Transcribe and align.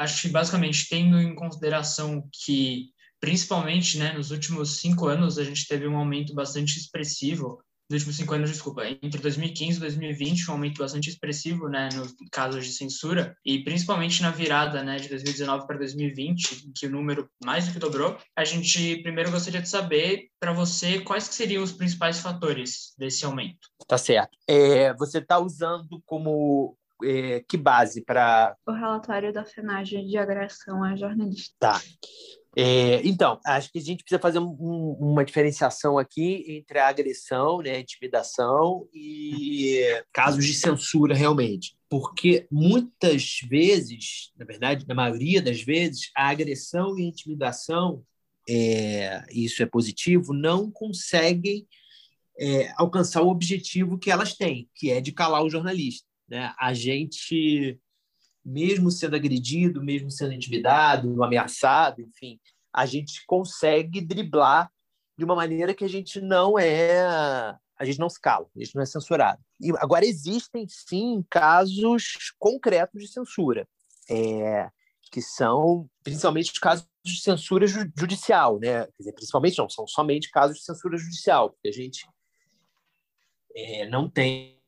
acho 0.00 0.22
que 0.22 0.28
basicamente 0.28 0.88
tendo 0.88 1.20
em 1.20 1.34
consideração 1.34 2.26
que, 2.44 2.86
principalmente 3.20 3.98
né, 3.98 4.12
nos 4.14 4.30
últimos 4.30 4.78
cinco 4.78 5.06
anos, 5.06 5.38
a 5.38 5.44
gente 5.44 5.68
teve 5.68 5.86
um 5.86 5.96
aumento 5.96 6.34
bastante 6.34 6.78
expressivo 6.78 7.62
nos 7.90 8.02
últimos 8.02 8.16
cinco 8.16 8.34
anos, 8.34 8.50
desculpa, 8.50 8.86
entre 8.86 9.20
2015 9.20 9.78
e 9.78 9.80
2020, 9.80 10.48
um 10.48 10.52
aumento 10.52 10.78
bastante 10.78 11.10
expressivo, 11.10 11.68
né, 11.68 11.88
nos 11.92 12.14
casos 12.30 12.64
de 12.64 12.72
censura, 12.72 13.36
e 13.44 13.64
principalmente 13.64 14.22
na 14.22 14.30
virada, 14.30 14.84
né, 14.84 14.96
de 14.96 15.08
2019 15.08 15.66
para 15.66 15.76
2020, 15.76 16.70
que 16.72 16.86
o 16.86 16.90
número 16.90 17.28
mais 17.44 17.66
do 17.66 17.72
que 17.72 17.80
dobrou, 17.80 18.16
a 18.36 18.44
gente 18.44 19.02
primeiro 19.02 19.32
gostaria 19.32 19.60
de 19.60 19.68
saber, 19.68 20.28
para 20.38 20.52
você, 20.52 21.00
quais 21.00 21.24
seriam 21.24 21.64
os 21.64 21.72
principais 21.72 22.20
fatores 22.20 22.94
desse 22.96 23.24
aumento? 23.24 23.68
Tá 23.88 23.98
certo. 23.98 24.38
É, 24.48 24.94
você 24.94 25.18
está 25.18 25.40
usando 25.40 26.00
como 26.06 26.76
é, 27.04 27.44
que 27.48 27.56
base 27.56 28.02
para... 28.02 28.56
O 28.66 28.72
relatório 28.72 29.32
da 29.32 29.44
FENAGE 29.44 30.04
de 30.04 30.16
agressão 30.16 30.82
a 30.84 30.96
jornalista. 30.96 31.54
Tá. 31.58 31.80
É, 32.56 33.00
então, 33.06 33.38
acho 33.46 33.70
que 33.70 33.78
a 33.78 33.82
gente 33.82 34.02
precisa 34.02 34.20
fazer 34.20 34.40
um, 34.40 34.96
uma 34.98 35.24
diferenciação 35.24 35.98
aqui 35.98 36.44
entre 36.48 36.78
a 36.78 36.88
agressão, 36.88 37.58
né, 37.58 37.76
a 37.76 37.80
intimidação 37.80 38.88
e 38.92 39.80
casos 40.12 40.44
de 40.44 40.54
censura 40.54 41.14
realmente. 41.14 41.76
Porque 41.88 42.46
muitas 42.50 43.38
vezes, 43.48 44.32
na 44.36 44.44
verdade, 44.44 44.84
na 44.86 44.94
maioria 44.94 45.40
das 45.40 45.62
vezes, 45.62 46.10
a 46.16 46.28
agressão 46.28 46.98
e 46.98 47.02
a 47.02 47.06
intimidação, 47.06 48.02
é, 48.48 49.24
isso 49.30 49.62
é 49.62 49.66
positivo, 49.66 50.32
não 50.32 50.70
conseguem 50.70 51.66
é, 52.38 52.72
alcançar 52.76 53.22
o 53.22 53.28
objetivo 53.28 53.98
que 53.98 54.10
elas 54.10 54.34
têm, 54.34 54.68
que 54.74 54.90
é 54.90 55.00
de 55.00 55.12
calar 55.12 55.44
o 55.44 55.50
jornalista. 55.50 56.09
Né? 56.30 56.54
A 56.58 56.72
gente 56.72 57.78
mesmo 58.44 58.90
sendo 58.90 59.16
agredido, 59.16 59.82
mesmo 59.82 60.10
sendo 60.10 60.32
intimidado, 60.32 61.22
ameaçado, 61.22 62.00
enfim, 62.00 62.40
a 62.72 62.86
gente 62.86 63.24
consegue 63.26 64.00
driblar 64.00 64.70
de 65.18 65.24
uma 65.24 65.34
maneira 65.34 65.74
que 65.74 65.84
a 65.84 65.88
gente 65.88 66.20
não 66.20 66.58
é, 66.58 67.02
a 67.76 67.84
gente 67.84 67.98
não 67.98 68.08
se 68.08 68.20
cala, 68.20 68.46
a 68.56 68.58
gente 68.58 68.74
não 68.74 68.82
é 68.82 68.86
censurado. 68.86 69.42
E 69.60 69.70
agora 69.78 70.06
existem 70.06 70.66
sim 70.68 71.24
casos 71.28 72.32
concretos 72.38 73.02
de 73.02 73.08
censura, 73.08 73.68
é, 74.08 74.70
que 75.10 75.20
são 75.20 75.88
principalmente 76.02 76.52
os 76.52 76.58
casos 76.58 76.86
de 77.04 77.20
censura 77.20 77.66
judicial, 77.66 78.58
né? 78.58 78.86
Quer 78.86 78.98
dizer, 78.98 79.12
principalmente 79.12 79.58
não, 79.58 79.68
são 79.68 79.86
somente 79.86 80.30
casos 80.30 80.58
de 80.58 80.64
censura 80.64 80.96
judicial, 80.96 81.50
porque 81.50 81.68
a 81.68 81.72
gente 81.72 82.06
é, 83.54 83.88
não 83.88 84.08
tem 84.08 84.58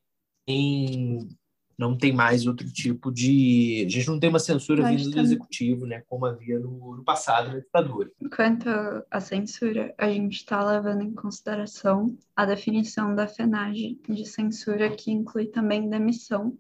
não 1.83 1.97
tem 1.97 2.13
mais 2.13 2.47
outro 2.47 2.71
tipo 2.73 3.11
de. 3.11 3.85
A 3.87 3.91
gente 3.91 4.09
não 4.09 4.19
tem 4.19 4.31
uma 4.31 4.39
censura 4.39 4.89
vinda 4.89 5.11
do 5.11 5.21
executivo, 5.21 5.87
né? 5.87 6.03
Como 6.09 6.25
havia 6.25 6.59
no, 6.59 6.97
no 6.97 7.05
passado 7.05 7.49
na 7.49 7.59
ditadura. 7.59 8.11
Quanto 8.35 8.69
à 9.11 9.21
censura, 9.21 9.95
a 9.99 10.09
gente 10.09 10.37
está 10.37 10.65
levando 10.65 11.03
em 11.03 11.13
consideração 11.13 12.17
a 12.35 12.47
definição 12.47 13.15
da 13.15 13.27
FENAGE 13.27 14.01
de 14.09 14.25
censura, 14.25 14.91
que 14.91 15.11
inclui 15.11 15.47
também 15.47 15.91
demissão 15.91 16.57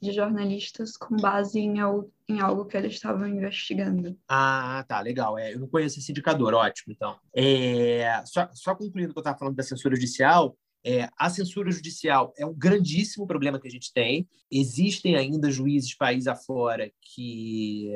de 0.00 0.12
jornalistas 0.12 0.96
com 0.96 1.16
base 1.16 1.58
em 1.58 1.78
algo, 1.78 2.10
em 2.28 2.40
algo 2.40 2.64
que 2.64 2.76
eles 2.76 2.94
estavam 2.94 3.26
investigando. 3.26 4.16
Ah, 4.28 4.84
tá, 4.88 5.00
legal. 5.00 5.38
É, 5.38 5.52
eu 5.52 5.60
não 5.60 5.68
conheço 5.68 5.98
esse 5.98 6.10
indicador, 6.10 6.54
ótimo, 6.54 6.92
então. 6.92 7.18
É, 7.34 8.22
só, 8.24 8.48
só 8.54 8.74
concluindo 8.74 9.10
o 9.10 9.12
que 9.12 9.18
eu 9.18 9.22
estava 9.22 9.38
falando 9.38 9.56
da 9.56 9.62
censura 9.62 9.94
judicial, 9.94 10.56
é, 10.84 11.08
a 11.18 11.28
censura 11.28 11.70
judicial 11.70 12.32
é 12.38 12.46
um 12.46 12.54
grandíssimo 12.54 13.26
problema 13.26 13.60
que 13.60 13.68
a 13.68 13.70
gente 13.70 13.92
tem. 13.92 14.28
Existem 14.50 15.16
ainda 15.16 15.50
juízes 15.50 15.94
país 15.94 16.26
afora 16.26 16.90
que 17.00 17.90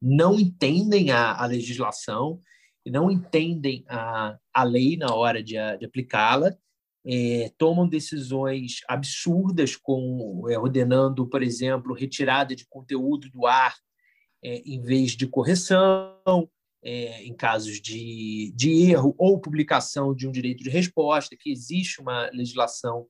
não 0.00 0.38
entendem 0.38 1.10
a, 1.10 1.34
a 1.34 1.46
legislação, 1.46 2.40
não 2.86 3.10
entendem 3.10 3.84
a, 3.88 4.38
a 4.52 4.62
lei 4.64 4.96
na 4.96 5.14
hora 5.14 5.42
de, 5.42 5.54
de 5.78 5.84
aplicá-la, 5.84 6.56
é, 7.04 7.50
tomam 7.56 7.88
decisões 7.88 8.80
absurdas, 8.88 9.76
com 9.76 10.44
é, 10.48 10.58
ordenando, 10.58 11.26
por 11.26 11.42
exemplo, 11.42 11.94
retirada 11.94 12.54
de 12.54 12.66
conteúdo 12.66 13.30
do 13.30 13.46
ar 13.46 13.74
é, 14.42 14.58
em 14.58 14.80
vez 14.82 15.12
de 15.12 15.26
correção, 15.26 16.48
é, 16.82 17.22
em 17.24 17.34
casos 17.34 17.80
de, 17.80 18.52
de 18.54 18.90
erro 18.90 19.14
ou 19.18 19.40
publicação 19.40 20.14
de 20.14 20.26
um 20.26 20.32
direito 20.32 20.62
de 20.62 20.70
resposta, 20.70 21.36
que 21.38 21.50
existe 21.50 22.00
uma 22.00 22.30
legislação 22.32 23.06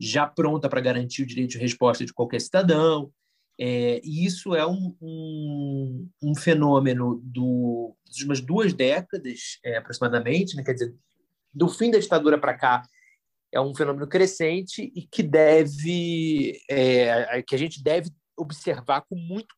já 0.00 0.26
pronta 0.26 0.68
para 0.68 0.80
garantir 0.80 1.22
o 1.22 1.26
direito 1.26 1.50
de 1.50 1.58
resposta 1.58 2.04
de 2.04 2.12
qualquer 2.12 2.40
cidadão. 2.40 3.12
É, 3.58 4.00
e 4.02 4.24
isso 4.24 4.54
é 4.54 4.66
um, 4.66 4.96
um, 5.02 6.08
um 6.22 6.34
fenômeno 6.34 7.20
do, 7.22 7.94
de 8.10 8.24
umas 8.24 8.40
duas 8.40 8.72
décadas, 8.72 9.58
é, 9.62 9.76
aproximadamente, 9.76 10.56
né? 10.56 10.64
quer 10.64 10.72
dizer, 10.72 10.94
do 11.52 11.68
fim 11.68 11.90
da 11.90 11.98
ditadura 11.98 12.38
para 12.38 12.56
cá, 12.56 12.82
é 13.52 13.60
um 13.60 13.74
fenômeno 13.74 14.06
crescente 14.06 14.90
e 14.94 15.02
que 15.02 15.22
deve 15.22 16.58
é, 16.70 17.42
que 17.42 17.54
a 17.54 17.58
gente 17.58 17.82
deve 17.82 18.10
observar 18.36 19.02
com 19.02 19.16
muito 19.16 19.54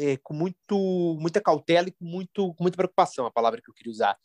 é, 0.00 0.16
com 0.16 0.32
muito, 0.32 1.16
muita 1.20 1.40
cautela 1.40 1.88
e 1.88 1.92
com, 1.92 2.04
muito, 2.04 2.54
com 2.54 2.64
muita 2.64 2.76
preocupação, 2.76 3.26
a 3.26 3.30
palavra 3.30 3.60
que 3.60 3.70
eu 3.70 3.74
queria 3.74 3.92
usar, 3.92 4.18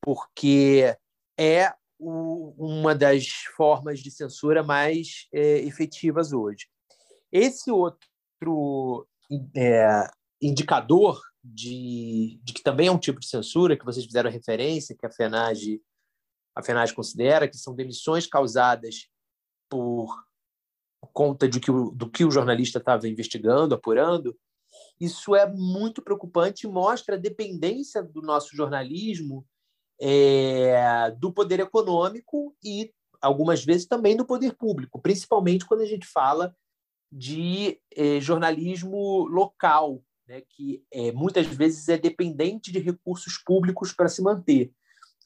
porque 0.00 0.96
é 1.38 1.74
o, 1.98 2.54
uma 2.56 2.94
das 2.94 3.28
formas 3.54 4.00
de 4.00 4.10
censura 4.10 4.62
mais 4.62 5.28
é, 5.32 5.58
efetivas 5.58 6.32
hoje. 6.32 6.66
Esse 7.30 7.70
outro 7.70 9.06
é, 9.54 10.10
indicador 10.40 11.20
de, 11.44 12.40
de, 12.42 12.54
que 12.54 12.62
também 12.62 12.88
é 12.88 12.92
um 12.92 12.98
tipo 12.98 13.20
de 13.20 13.28
censura, 13.28 13.76
que 13.76 13.84
vocês 13.84 14.06
fizeram 14.06 14.30
referência, 14.30 14.96
que 14.96 15.04
a 15.04 15.10
FENAGE, 15.10 15.82
a 16.54 16.62
FENAGE 16.62 16.94
considera, 16.94 17.48
que 17.48 17.58
são 17.58 17.74
demissões 17.74 18.26
causadas 18.26 19.08
por 19.68 20.08
conta 21.12 21.46
de 21.46 21.60
que 21.60 21.70
o, 21.70 21.90
do 21.90 22.10
que 22.10 22.24
o 22.24 22.30
jornalista 22.30 22.78
estava 22.78 23.06
investigando, 23.06 23.74
apurando, 23.74 24.36
isso 25.00 25.34
é 25.34 25.46
muito 25.50 26.02
preocupante 26.02 26.66
e 26.66 26.70
mostra 26.70 27.14
a 27.14 27.18
dependência 27.18 28.02
do 28.02 28.20
nosso 28.20 28.54
jornalismo 28.56 29.46
é, 30.00 31.10
do 31.12 31.32
poder 31.32 31.60
econômico 31.60 32.54
e, 32.62 32.92
algumas 33.20 33.64
vezes, 33.64 33.86
também 33.86 34.16
do 34.16 34.26
poder 34.26 34.54
público, 34.54 35.00
principalmente 35.00 35.66
quando 35.66 35.82
a 35.82 35.86
gente 35.86 36.06
fala 36.06 36.54
de 37.10 37.80
é, 37.96 38.20
jornalismo 38.20 39.26
local, 39.26 40.02
né, 40.26 40.42
que 40.50 40.84
é, 40.92 41.10
muitas 41.12 41.46
vezes 41.46 41.88
é 41.88 41.96
dependente 41.96 42.70
de 42.70 42.78
recursos 42.78 43.38
públicos 43.38 43.92
para 43.92 44.08
se 44.08 44.22
manter. 44.22 44.72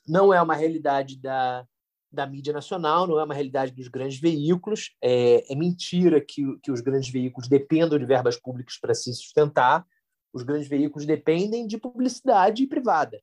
Não 0.07 0.33
é 0.33 0.41
uma 0.41 0.55
realidade 0.55 1.19
da, 1.19 1.67
da 2.13 2.27
mídia 2.27 2.53
nacional, 2.53 3.07
não 3.07 3.19
é 3.19 3.25
uma 3.25 3.35
realidade 3.35 3.73
dos 3.73 3.89
grandes 3.89 4.21
veículos. 4.21 4.95
É, 5.03 5.51
é 5.51 5.57
mentira 5.57 6.21
que, 6.21 6.43
que 6.63 6.71
os 6.71 6.81
grandes 6.81 7.11
veículos 7.11 7.49
dependam 7.49 7.99
de 7.99 8.05
verbas 8.05 8.37
públicas 8.37 8.79
para 8.79 8.95
se 8.95 9.13
sustentar. 9.15 9.87
Os 10.33 10.43
grandes 10.43 10.69
veículos 10.69 11.07
dependem 11.07 11.67
de 11.67 11.79
publicidade 11.79 12.67
privada. 12.67 13.23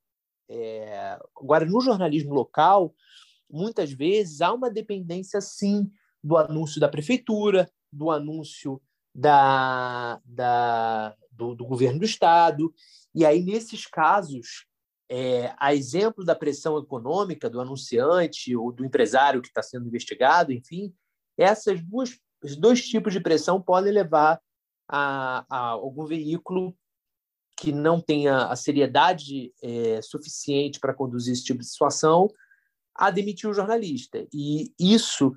É, 0.49 1.19
agora, 1.39 1.65
no 1.65 1.79
jornalismo 1.79 2.33
local, 2.33 2.93
muitas 3.49 3.91
vezes 3.91 4.41
há 4.41 4.51
uma 4.51 4.69
dependência, 4.69 5.39
sim, 5.39 5.89
do 6.23 6.35
anúncio 6.35 6.81
da 6.81 6.89
prefeitura, 6.89 7.69
do 7.91 8.09
anúncio 8.09 8.81
da, 9.13 10.19
da, 10.25 11.15
do, 11.31 11.53
do 11.53 11.65
governo 11.65 11.99
do 11.99 12.05
Estado. 12.05 12.73
E 13.13 13.23
aí, 13.23 13.43
nesses 13.43 13.85
casos, 13.85 14.65
é, 15.09 15.53
a 15.57 15.73
exemplo 15.73 16.23
da 16.23 16.35
pressão 16.35 16.77
econômica 16.77 17.49
do 17.49 17.59
anunciante 17.59 18.55
ou 18.55 18.71
do 18.71 18.85
empresário 18.85 19.41
que 19.41 19.47
está 19.47 19.63
sendo 19.63 19.87
investigado, 19.87 20.53
enfim, 20.53 20.93
essas 21.37 21.81
duas, 21.81 22.19
esses 22.43 22.57
dois 22.57 22.87
tipos 22.87 23.11
de 23.11 23.19
pressão 23.19 23.61
podem 23.61 23.91
levar 23.91 24.39
a, 24.87 25.45
a 25.49 25.59
algum 25.69 26.05
veículo 26.05 26.75
que 27.57 27.71
não 27.71 27.99
tenha 27.99 28.45
a 28.45 28.55
seriedade 28.55 29.53
é, 29.61 30.01
suficiente 30.01 30.79
para 30.79 30.93
conduzir 30.93 31.33
esse 31.33 31.43
tipo 31.43 31.59
de 31.59 31.67
situação 31.67 32.29
a 32.95 33.09
demitir 33.09 33.49
o 33.49 33.53
jornalista. 33.53 34.25
E 34.33 34.71
isso 34.79 35.35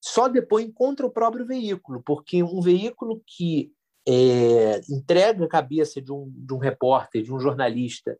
só 0.00 0.28
depõe 0.28 0.70
contra 0.70 1.06
o 1.06 1.10
próprio 1.10 1.46
veículo, 1.46 2.02
porque 2.04 2.42
um 2.42 2.60
veículo 2.60 3.22
que 3.26 3.72
é, 4.06 4.80
entrega 4.88 5.44
a 5.44 5.48
cabeça 5.48 6.00
de 6.00 6.12
um, 6.12 6.30
de 6.30 6.54
um 6.54 6.58
repórter, 6.58 7.22
de 7.22 7.32
um 7.32 7.40
jornalista, 7.40 8.16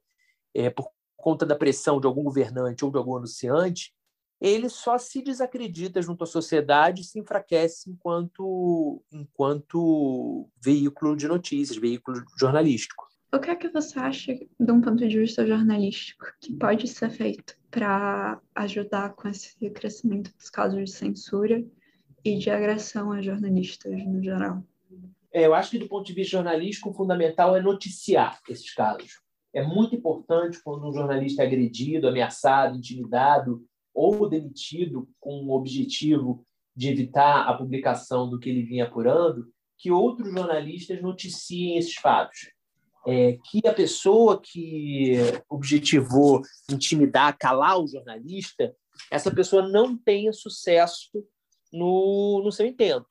é, 0.56 0.70
por 0.70 0.90
conta 1.16 1.44
da 1.44 1.56
pressão 1.56 2.00
de 2.00 2.06
algum 2.06 2.22
governante 2.22 2.84
ou 2.84 2.90
de 2.90 2.96
algum 2.96 3.16
anunciante, 3.16 3.92
ele 4.40 4.68
só 4.68 4.98
se 4.98 5.22
desacredita 5.22 6.00
junto 6.02 6.24
à 6.24 6.26
sociedade 6.26 7.02
e 7.02 7.04
se 7.04 7.18
enfraquece 7.18 7.90
enquanto, 7.90 9.02
enquanto 9.10 10.48
veículo 10.62 11.16
de 11.16 11.26
notícias, 11.26 11.78
veículo 11.78 12.22
jornalístico. 12.38 13.06
O 13.32 13.38
que 13.38 13.50
é 13.50 13.56
que 13.56 13.68
você 13.68 13.98
acha, 13.98 14.34
de 14.34 14.72
um 14.72 14.80
ponto 14.80 15.06
de 15.06 15.18
vista 15.18 15.46
jornalístico, 15.46 16.26
que 16.40 16.54
pode 16.54 16.86
ser 16.86 17.10
feito 17.10 17.56
para 17.70 18.40
ajudar 18.54 19.14
com 19.14 19.28
esse 19.28 19.54
crescimento 19.70 20.32
dos 20.36 20.48
casos 20.48 20.78
de 20.78 20.90
censura 20.90 21.64
e 22.24 22.38
de 22.38 22.50
agressão 22.50 23.12
a 23.12 23.20
jornalistas 23.20 23.92
no 24.06 24.22
geral? 24.22 24.62
É, 25.32 25.44
eu 25.44 25.54
acho 25.54 25.70
que, 25.70 25.78
do 25.78 25.88
ponto 25.88 26.06
de 26.06 26.14
vista 26.14 26.36
jornalístico, 26.36 26.90
o 26.90 26.94
fundamental 26.94 27.56
é 27.56 27.60
noticiar 27.60 28.40
esses 28.48 28.72
casos. 28.72 29.20
É 29.56 29.62
muito 29.62 29.96
importante 29.96 30.62
quando 30.62 30.86
um 30.86 30.92
jornalista 30.92 31.42
é 31.42 31.46
agredido, 31.46 32.06
ameaçado, 32.06 32.76
intimidado 32.76 33.64
ou 33.94 34.28
demitido 34.28 35.08
com 35.18 35.46
o 35.46 35.52
objetivo 35.52 36.46
de 36.76 36.90
evitar 36.90 37.48
a 37.48 37.54
publicação 37.54 38.28
do 38.28 38.38
que 38.38 38.50
ele 38.50 38.64
vinha 38.64 38.84
apurando, 38.84 39.50
que 39.78 39.90
outros 39.90 40.30
jornalistas 40.30 41.00
noticiem 41.00 41.78
esses 41.78 41.94
fatos. 41.94 42.50
É, 43.06 43.38
que 43.50 43.66
a 43.66 43.72
pessoa 43.72 44.42
que 44.42 45.14
objetivou 45.48 46.42
intimidar, 46.70 47.38
calar 47.38 47.80
o 47.80 47.88
jornalista, 47.88 48.76
essa 49.10 49.30
pessoa 49.30 49.66
não 49.66 49.96
tenha 49.96 50.34
sucesso 50.34 51.24
no, 51.72 52.42
no 52.44 52.52
seu 52.52 52.66
intento. 52.66 53.06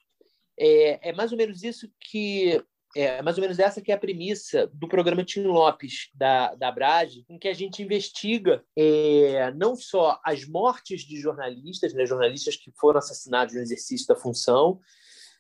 É, 0.60 1.10
é 1.10 1.12
mais 1.12 1.32
ou 1.32 1.38
menos 1.40 1.64
isso 1.64 1.90
que 2.00 2.64
é 2.96 3.22
mais 3.22 3.38
ou 3.38 3.42
menos 3.42 3.60
essa 3.60 3.82
que 3.82 3.92
é 3.92 3.96
a 3.96 4.00
premissa 4.00 4.68
do 4.74 4.88
programa 4.88 5.24
Tim 5.24 5.44
Lopes 5.44 6.10
da, 6.14 6.56
da 6.56 6.72
Brage, 6.72 7.26
em 7.28 7.38
que 7.38 7.50
a 7.50 7.54
gente 7.54 7.84
investiga 7.84 8.64
é, 8.74 9.52
não 9.52 9.76
só 9.76 10.20
as 10.24 10.48
mortes 10.48 11.02
de 11.02 11.20
jornalistas, 11.20 11.94
né, 11.94 12.06
jornalistas 12.06 12.56
que 12.56 12.72
foram 12.80 13.00
assassinados 13.00 13.54
no 13.54 13.60
exercício 13.60 14.08
da 14.08 14.16
função, 14.16 14.80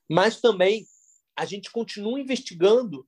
mas 0.09 0.41
também 0.41 0.85
a 1.33 1.45
gente 1.45 1.71
continua 1.71 2.19
investigando 2.19 3.07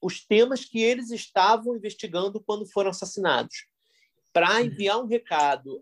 os 0.00 0.24
temas 0.24 0.64
que 0.64 0.80
eles 0.80 1.10
estavam 1.10 1.74
investigando 1.74 2.40
quando 2.40 2.70
foram 2.70 2.90
assassinados. 2.90 3.66
Para 4.32 4.62
enviar 4.62 5.00
um 5.00 5.06
recado 5.06 5.80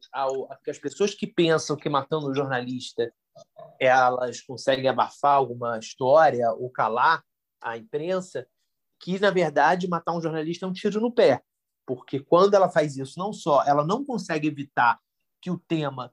às 0.67 0.79
pessoas 0.79 1.15
que 1.15 1.27
pensam 1.27 1.77
que 1.77 1.89
matando 1.91 2.31
um 2.31 2.35
jornalista 2.35 3.13
elas 3.79 4.41
conseguem 4.41 4.89
abafar 4.89 5.35
alguma 5.35 5.79
história 5.79 6.51
ou 6.53 6.71
calar 6.71 7.23
a 7.65 7.77
imprensa, 7.77 8.47
que 9.01 9.19
na 9.19 9.31
verdade 9.31 9.89
matar 9.89 10.13
um 10.13 10.21
jornalista 10.21 10.67
é 10.67 10.69
um 10.69 10.73
tiro 10.73 11.01
no 11.01 11.13
pé, 11.13 11.43
porque 11.87 12.21
quando 12.21 12.55
ela 12.55 12.69
faz 12.69 12.97
isso, 12.97 13.19
não 13.19 13.33
só 13.33 13.65
ela 13.65 13.85
não 13.85 14.05
consegue 14.05 14.49
evitar 14.49 14.99
que 15.41 15.51
o 15.51 15.59
tema 15.59 16.13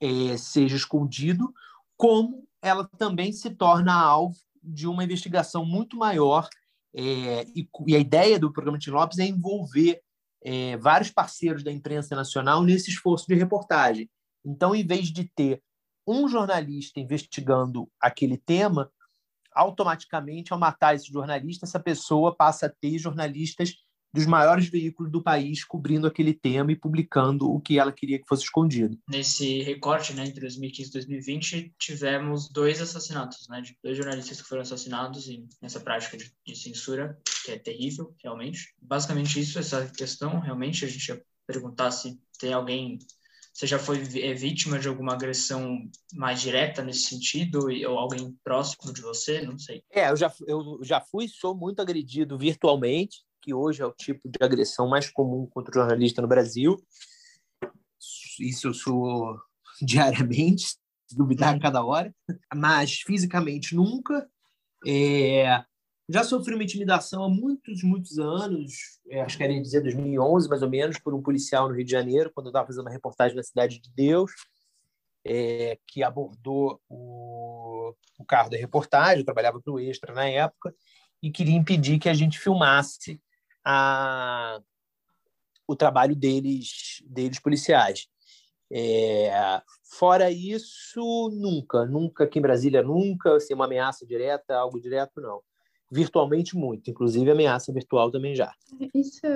é, 0.00 0.36
seja 0.36 0.76
escondido, 0.76 1.52
como 1.96 2.46
ela 2.60 2.88
também 2.98 3.32
se 3.32 3.50
torna 3.50 3.94
alvo 3.94 4.36
de 4.62 4.86
uma 4.86 5.04
investigação 5.04 5.64
muito 5.64 5.96
maior. 5.96 6.48
É, 6.94 7.44
e, 7.54 7.68
e, 7.86 7.96
a 7.96 7.98
ideia 7.98 8.38
do 8.38 8.52
programa 8.52 8.78
de 8.78 8.90
Lopes 8.90 9.18
é 9.18 9.24
envolver 9.24 10.00
é, 10.42 10.76
vários 10.76 11.10
parceiros 11.10 11.62
da 11.62 11.70
imprensa 11.70 12.14
nacional 12.16 12.62
nesse 12.62 12.90
esforço 12.90 13.26
de 13.26 13.34
reportagem. 13.34 14.10
Então, 14.44 14.74
em 14.74 14.86
vez 14.86 15.08
de 15.08 15.24
ter 15.24 15.62
um 16.06 16.28
jornalista 16.28 17.00
investigando 17.00 17.90
aquele 18.00 18.36
tema, 18.36 18.90
automaticamente, 19.56 20.52
ao 20.52 20.58
matar 20.58 20.94
esse 20.94 21.10
jornalista, 21.10 21.64
essa 21.64 21.80
pessoa 21.80 22.36
passa 22.36 22.66
a 22.66 22.68
ter 22.68 22.98
jornalistas 22.98 23.74
dos 24.16 24.26
maiores 24.26 24.68
veículos 24.68 25.12
do 25.12 25.22
país 25.22 25.62
cobrindo 25.62 26.06
aquele 26.06 26.32
tema 26.32 26.72
e 26.72 26.76
publicando 26.76 27.50
o 27.50 27.60
que 27.60 27.78
ela 27.78 27.92
queria 27.92 28.18
que 28.18 28.26
fosse 28.26 28.44
escondido. 28.44 28.98
Nesse 29.08 29.62
recorte, 29.62 30.14
né, 30.14 30.24
entre 30.24 30.40
2015 30.40 30.88
e 30.88 30.92
2020, 30.92 31.74
tivemos 31.78 32.48
dois 32.48 32.80
assassinatos, 32.80 33.46
né, 33.48 33.60
de 33.60 33.76
dois 33.82 33.96
jornalistas 33.96 34.40
que 34.40 34.48
foram 34.48 34.62
assassinados 34.62 35.28
em, 35.28 35.46
nessa 35.60 35.80
prática 35.80 36.16
de, 36.16 36.32
de 36.46 36.56
censura, 36.56 37.18
que 37.44 37.52
é 37.52 37.58
terrível, 37.58 38.14
realmente. 38.22 38.74
Basicamente 38.80 39.38
isso, 39.38 39.58
essa 39.58 39.86
questão, 39.86 40.40
realmente, 40.40 40.84
a 40.84 40.88
gente 40.88 41.08
ia 41.08 41.22
perguntar 41.46 41.90
se 41.90 42.18
tem 42.38 42.52
alguém 42.52 42.98
você 43.56 43.66
já 43.66 43.78
foi 43.78 44.02
é, 44.20 44.34
vítima 44.34 44.78
de 44.78 44.86
alguma 44.86 45.14
agressão 45.14 45.88
mais 46.12 46.42
direta 46.42 46.84
nesse 46.84 47.04
sentido 47.04 47.68
ou 47.88 47.98
alguém 47.98 48.38
próximo 48.44 48.92
de 48.92 49.00
você? 49.00 49.40
Não 49.40 49.58
sei. 49.58 49.82
É, 49.90 50.10
eu 50.10 50.16
já, 50.16 50.30
eu 50.46 50.78
já 50.82 51.00
fui, 51.00 51.26
sou 51.26 51.56
muito 51.56 51.80
agredido 51.80 52.36
virtualmente, 52.36 53.24
que 53.40 53.54
hoje 53.54 53.80
é 53.80 53.86
o 53.86 53.92
tipo 53.92 54.28
de 54.28 54.44
agressão 54.44 54.86
mais 54.86 55.08
comum 55.08 55.46
contra 55.46 55.70
o 55.70 55.74
jornalista 55.80 56.20
no 56.20 56.28
Brasil. 56.28 56.76
Isso 58.38 58.68
eu 58.68 58.74
sou 58.74 59.40
diariamente, 59.80 60.76
se 61.08 61.16
duvidar 61.16 61.48
a 61.48 61.52
uhum. 61.54 61.58
cada 61.58 61.82
hora, 61.82 62.14
mas 62.54 63.00
fisicamente 63.00 63.74
nunca. 63.74 64.28
É, 64.86 65.64
já 66.08 66.22
sofri 66.22 66.54
uma 66.54 66.62
intimidação 66.62 67.24
há 67.24 67.28
muitos, 67.28 67.82
muitos 67.82 68.18
anos, 68.18 69.00
é, 69.08 69.22
acho 69.22 69.36
que 69.36 69.42
era 69.42 69.60
dizer 69.60 69.80
2011, 69.82 70.48
mais 70.48 70.62
ou 70.62 70.70
menos, 70.70 70.98
por 70.98 71.12
um 71.12 71.22
policial 71.22 71.68
no 71.68 71.74
Rio 71.74 71.84
de 71.84 71.90
Janeiro, 71.90 72.30
quando 72.32 72.46
eu 72.46 72.50
estava 72.50 72.66
fazendo 72.66 72.82
uma 72.82 72.92
reportagem 72.92 73.36
na 73.36 73.42
Cidade 73.42 73.80
de 73.80 73.90
Deus, 73.90 74.30
é, 75.24 75.78
que 75.86 76.04
abordou 76.04 76.80
o, 76.88 77.92
o 78.18 78.24
carro 78.24 78.48
da 78.48 78.56
reportagem, 78.56 79.18
eu 79.18 79.24
trabalhava 79.24 79.60
para 79.60 79.72
o 79.72 79.80
Extra 79.80 80.14
na 80.14 80.28
época, 80.28 80.72
e 81.20 81.30
queria 81.30 81.56
impedir 81.56 81.98
que 81.98 82.08
a 82.08 82.14
gente 82.14 82.38
filmasse 82.38 83.20
a, 83.64 84.60
o 85.66 85.74
trabalho 85.74 86.14
deles, 86.14 87.02
deles 87.04 87.40
policiais. 87.40 88.06
É, 88.70 89.60
fora 89.98 90.30
isso, 90.30 91.30
nunca, 91.32 91.84
nunca 91.84 92.24
aqui 92.24 92.38
em 92.38 92.42
Brasília, 92.42 92.82
nunca, 92.82 93.36
assim, 93.36 93.54
uma 93.54 93.64
ameaça 93.64 94.06
direta, 94.06 94.56
algo 94.56 94.80
direto, 94.80 95.20
não 95.20 95.40
virtualmente 95.90 96.56
muito, 96.56 96.90
inclusive 96.90 97.30
ameaça 97.30 97.72
virtual 97.72 98.10
também 98.10 98.34
já. 98.34 98.52
Isso 98.94 99.26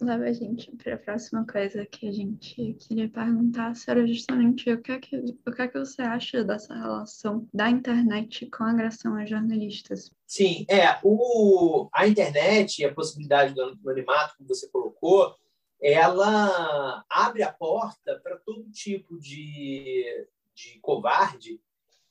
leva 0.00 0.24
a 0.24 0.32
gente 0.32 0.70
para 0.76 0.94
a 0.94 0.98
próxima 0.98 1.46
coisa 1.46 1.86
que 1.86 2.08
a 2.08 2.12
gente 2.12 2.74
queria 2.74 3.08
perguntar, 3.08 3.72
era 3.86 4.06
justamente 4.06 4.70
o 4.70 4.82
que, 4.82 4.92
é 4.92 4.98
que, 4.98 5.16
o 5.16 5.52
que 5.52 5.62
é 5.62 5.68
que 5.68 5.78
você 5.78 6.02
acha 6.02 6.44
dessa 6.44 6.74
relação 6.74 7.48
da 7.52 7.70
internet 7.70 8.46
com 8.46 8.64
a 8.64 8.70
agressão 8.70 9.14
a 9.14 9.24
jornalistas? 9.24 10.10
Sim, 10.26 10.66
é, 10.68 10.98
o, 11.02 11.88
a 11.92 12.06
internet 12.06 12.80
e 12.80 12.84
a 12.84 12.94
possibilidade 12.94 13.54
do 13.54 13.62
anonimato, 13.62 14.34
como 14.36 14.48
você 14.48 14.68
colocou, 14.68 15.34
ela 15.80 17.04
abre 17.08 17.42
a 17.42 17.52
porta 17.52 18.18
para 18.22 18.36
todo 18.38 18.70
tipo 18.70 19.18
de, 19.18 20.26
de 20.54 20.78
covarde 20.80 21.60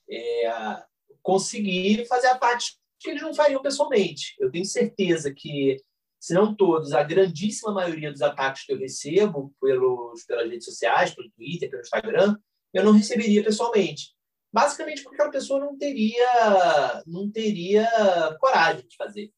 é, 0.08 0.82
conseguir 1.22 2.06
fazer 2.06 2.28
a 2.28 2.38
parte 2.38 2.78
que 3.04 3.10
eles 3.10 3.22
não 3.22 3.34
fariam 3.34 3.62
pessoalmente. 3.62 4.34
Eu 4.38 4.50
tenho 4.50 4.64
certeza 4.64 5.32
que, 5.32 5.76
se 6.18 6.34
não 6.34 6.54
todos, 6.54 6.92
a 6.92 7.02
grandíssima 7.02 7.72
maioria 7.72 8.10
dos 8.10 8.22
ataques 8.22 8.64
que 8.64 8.72
eu 8.72 8.78
recebo 8.78 9.54
pelos, 9.60 10.24
pelas 10.24 10.48
redes 10.48 10.64
sociais, 10.64 11.14
pelo 11.14 11.30
Twitter, 11.32 11.70
pelo 11.70 11.82
Instagram, 11.82 12.36
eu 12.72 12.84
não 12.84 12.92
receberia 12.92 13.44
pessoalmente. 13.44 14.14
Basicamente 14.52 15.02
porque 15.02 15.16
aquela 15.16 15.30
pessoa 15.30 15.60
não 15.60 15.76
teria, 15.76 17.02
não 17.06 17.30
teria 17.30 17.88
coragem 18.40 18.86
de 18.86 18.96
fazer. 18.96 19.32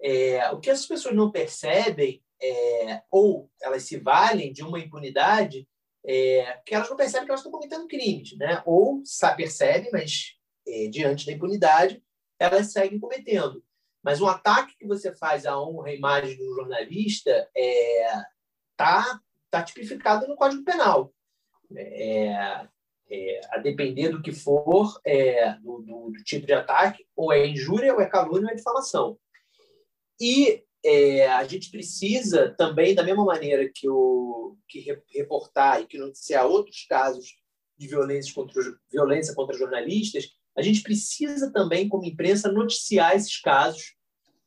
É, 0.00 0.50
o 0.50 0.60
que 0.60 0.70
as 0.70 0.86
pessoas 0.86 1.14
não 1.14 1.30
percebem, 1.30 2.22
é, 2.42 3.02
ou 3.10 3.50
elas 3.62 3.82
se 3.84 3.98
valem 3.98 4.52
de 4.52 4.62
uma 4.62 4.78
impunidade, 4.78 5.66
é, 6.06 6.60
que 6.64 6.74
elas 6.74 6.88
não 6.88 6.96
percebem 6.96 7.26
que 7.26 7.30
elas 7.30 7.40
estão 7.40 7.52
cometendo 7.52 7.86
crimes, 7.86 8.36
né? 8.36 8.62
ou 8.64 9.02
percebem, 9.36 9.90
mas 9.92 10.36
é, 10.66 10.88
diante 10.88 11.26
da 11.26 11.32
impunidade, 11.32 12.02
elas 12.38 12.72
seguem 12.72 12.98
cometendo. 12.98 13.62
Mas 14.02 14.20
um 14.20 14.26
ataque 14.26 14.76
que 14.78 14.86
você 14.86 15.14
faz 15.14 15.46
à 15.46 15.60
honra 15.60 15.90
e 15.90 15.96
imagem 15.96 16.36
do 16.36 16.54
jornalista 16.54 17.48
é, 17.56 18.08
tá, 18.76 19.20
tá 19.50 19.62
tipificado 19.62 20.26
no 20.28 20.36
Código 20.36 20.64
Penal. 20.64 21.12
É, 21.74 22.68
é, 23.10 23.40
a 23.50 23.58
depender 23.58 24.08
do 24.08 24.22
que 24.22 24.32
for, 24.32 25.00
é, 25.04 25.54
do, 25.54 25.78
do, 25.80 26.10
do, 26.10 26.24
tipo 26.24 26.46
de 26.46 26.52
ataque, 26.52 27.04
ou 27.14 27.32
é 27.32 27.46
injúria, 27.46 27.94
ou 27.94 28.00
é 28.00 28.08
calúnia, 28.08 28.46
ou 28.46 28.52
é 28.52 28.54
difamação. 28.54 29.18
E 30.20 30.64
é, 30.84 31.28
a 31.28 31.44
gente 31.44 31.70
precisa 31.70 32.54
também, 32.56 32.94
da 32.94 33.02
mesma 33.02 33.24
maneira 33.24 33.68
que, 33.72 33.88
o, 33.88 34.56
que 34.68 34.84
reportar 35.12 35.80
e 35.80 35.86
que 35.86 35.98
noticiar 35.98 36.46
outros 36.46 36.84
casos 36.88 37.36
de 37.76 37.86
violência 37.86 38.34
contra, 38.34 38.62
violência 38.90 39.34
contra 39.34 39.58
jornalistas, 39.58 40.30
a 40.56 40.62
gente 40.62 40.82
precisa 40.82 41.52
também, 41.52 41.88
como 41.88 42.04
imprensa, 42.04 42.50
noticiar 42.50 43.14
esses 43.14 43.40
casos, 43.40 43.94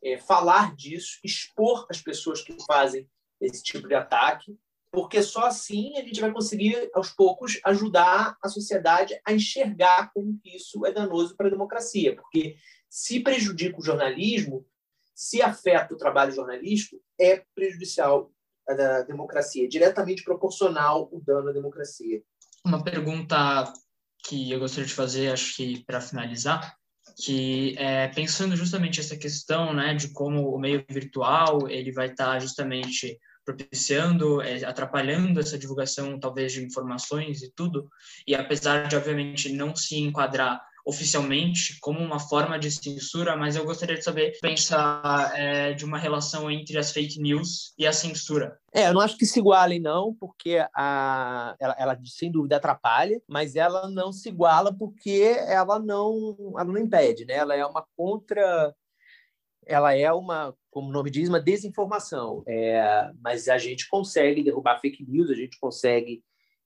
é, 0.03 0.17
falar 0.17 0.75
disso, 0.75 1.19
expor 1.23 1.85
as 1.89 2.01
pessoas 2.01 2.41
que 2.41 2.55
fazem 2.65 3.07
esse 3.39 3.61
tipo 3.61 3.87
de 3.87 3.93
ataque, 3.93 4.57
porque 4.91 5.21
só 5.21 5.45
assim 5.45 5.95
a 5.97 6.01
gente 6.01 6.19
vai 6.19 6.31
conseguir, 6.31 6.89
aos 6.93 7.11
poucos, 7.11 7.59
ajudar 7.63 8.35
a 8.43 8.49
sociedade 8.49 9.19
a 9.23 9.33
enxergar 9.33 10.11
como 10.13 10.39
isso 10.43 10.85
é 10.85 10.91
danoso 10.91 11.35
para 11.35 11.47
a 11.47 11.51
democracia. 11.51 12.15
Porque 12.15 12.55
se 12.89 13.19
prejudica 13.19 13.79
o 13.79 13.83
jornalismo, 13.83 14.65
se 15.13 15.41
afeta 15.41 15.93
o 15.93 15.97
trabalho 15.97 16.31
jornalístico, 16.31 16.99
é 17.19 17.43
prejudicial 17.53 18.31
à 18.67 19.01
democracia, 19.01 19.67
diretamente 19.67 20.23
proporcional 20.23 21.07
o 21.11 21.21
dano 21.21 21.49
à 21.49 21.53
democracia. 21.53 22.23
Uma 22.65 22.83
pergunta 22.83 23.71
que 24.29 24.51
eu 24.51 24.59
gostaria 24.59 24.85
de 24.85 24.93
fazer, 24.93 25.31
acho 25.31 25.55
que 25.55 25.83
para 25.85 25.99
finalizar, 25.99 26.75
que 27.17 27.75
é 27.77 28.07
pensando 28.09 28.55
justamente 28.55 28.99
essa 28.99 29.17
questão, 29.17 29.73
né, 29.73 29.95
de 29.95 30.09
como 30.09 30.53
o 30.53 30.59
meio 30.59 30.85
virtual 30.87 31.67
ele 31.67 31.91
vai 31.91 32.07
estar 32.07 32.33
tá 32.33 32.39
justamente 32.39 33.17
propiciando, 33.43 34.39
é, 34.43 34.63
atrapalhando 34.63 35.39
essa 35.39 35.57
divulgação 35.57 36.19
talvez 36.19 36.53
de 36.53 36.63
informações 36.63 37.41
e 37.41 37.51
tudo, 37.55 37.89
e 38.27 38.35
apesar 38.35 38.87
de 38.87 38.95
obviamente 38.95 39.51
não 39.51 39.75
se 39.75 39.97
enquadrar 39.97 40.61
oficialmente 40.85 41.77
como 41.79 41.99
uma 41.99 42.19
forma 42.19 42.57
de 42.57 42.71
censura, 42.71 43.35
mas 43.35 43.55
eu 43.55 43.65
gostaria 43.65 43.95
de 43.95 44.03
saber 44.03 44.37
pensar 44.41 45.31
é, 45.35 45.73
de 45.73 45.85
uma 45.85 45.97
relação 45.97 46.49
entre 46.49 46.77
as 46.77 46.91
fake 46.91 47.19
news 47.19 47.73
e 47.77 47.85
a 47.85 47.93
censura. 47.93 48.57
É, 48.73 48.87
eu 48.87 48.93
não 48.93 49.01
acho 49.01 49.17
que 49.17 49.25
se 49.25 49.39
igualem, 49.39 49.79
não, 49.79 50.13
porque 50.13 50.63
a, 50.73 51.55
ela, 51.59 51.75
ela, 51.77 51.99
sem 52.05 52.31
dúvida 52.31 52.57
atrapalha, 52.57 53.21
mas 53.27 53.55
ela 53.55 53.89
não 53.89 54.11
se 54.11 54.29
iguala 54.29 54.73
porque 54.73 55.35
ela 55.47 55.79
não, 55.79 56.35
ela 56.55 56.65
não 56.65 56.77
impede, 56.77 57.25
né? 57.25 57.35
Ela 57.35 57.55
é 57.55 57.65
uma 57.65 57.85
contra 57.95 58.73
ela 59.69 59.95
é 59.95 60.11
uma, 60.11 60.55
como 60.71 60.89
o 60.89 60.91
nome 60.91 61.11
diz, 61.11 61.29
uma 61.29 61.39
desinformação. 61.39 62.43
É, 62.47 63.11
mas 63.21 63.47
a 63.47 63.57
gente 63.59 63.87
consegue 63.87 64.43
derrubar 64.43 64.79
fake 64.79 65.05
news, 65.07 65.29
a 65.29 65.35
gente 65.35 65.59
consegue 65.59 66.23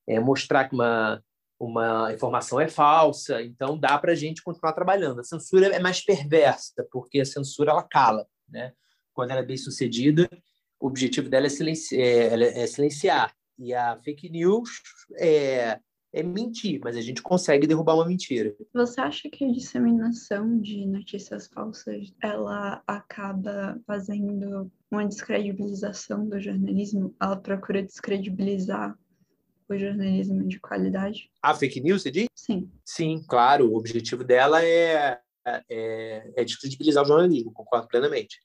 é, 0.08 0.20
mostrar 0.22 0.70
que 0.70 0.74
uma, 0.74 1.22
uma 1.66 2.14
informação 2.14 2.60
é 2.60 2.68
falsa, 2.68 3.42
então 3.42 3.78
dá 3.78 3.98
para 3.98 4.12
a 4.12 4.16
gente 4.16 4.44
continuar 4.44 4.74
trabalhando. 4.74 5.20
A 5.20 5.24
censura 5.24 5.68
é 5.68 5.80
mais 5.80 6.04
perversa, 6.04 6.86
porque 6.92 7.20
a 7.20 7.26
censura 7.26 7.72
ela 7.72 7.84
cala. 7.84 8.26
Né? 8.50 8.74
Quando 9.14 9.32
ela 9.32 9.42
é 9.42 9.46
bem 9.46 9.58
sucedida, 9.58 10.30
o 10.80 10.88
objetivo 10.88 11.30
dela 11.30 11.48
é, 11.48 11.50
é, 11.50 12.64
é 12.64 12.68
silenciar. 12.68 13.34
E 13.58 13.74
a 13.74 13.96
fake 13.98 14.30
news 14.30 14.70
é, 15.18 15.80
é 16.12 16.24
mentir, 16.24 16.80
mas 16.84 16.98
a 16.98 17.02
gente 17.02 17.22
consegue 17.22 17.66
derrubar 17.66 17.96
uma 17.96 18.06
mentira. 18.06 18.56
Você 18.74 19.00
acha 19.00 19.30
que 19.30 19.46
a 19.46 19.52
disseminação 19.52 20.60
de 20.60 20.86
notícias 20.86 21.48
falsas 21.48 22.14
ela 22.22 22.84
acaba 22.86 23.80
fazendo 23.88 24.72
uma 24.92 25.08
descredibilização 25.08 26.28
do 26.28 26.40
jornalismo? 26.40 27.16
Ela 27.22 27.38
procura 27.38 27.82
descredibilizar 27.82 28.98
o 29.70 29.78
jornalismo 29.78 30.48
de 30.48 30.60
qualidade? 30.60 31.30
A 31.42 31.54
fake 31.54 31.82
news, 31.82 32.02
você 32.02 32.12
diz? 32.12 32.28
Sim. 32.36 32.70
Sim, 32.86 33.24
claro. 33.28 33.72
O 33.72 33.78
objetivo 33.78 34.24
dela 34.24 34.64
é, 34.64 35.20
é, 35.70 36.32
é 36.36 36.44
descredibilizar 36.44 37.04
o 37.04 37.08
jornalismo, 37.08 37.54
concordo 37.54 37.88
plenamente. 37.88 38.42